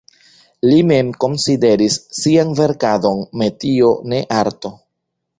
[0.67, 4.73] Li mem konsideris sian verkadon metio, ne arto.